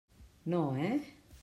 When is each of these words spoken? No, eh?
No, 0.53 0.63
eh? 0.77 0.99